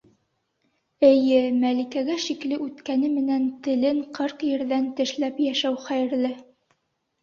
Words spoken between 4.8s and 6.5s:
тешләп йәшәү хәйерле.